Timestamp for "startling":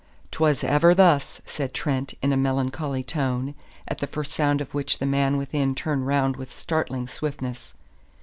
6.51-7.07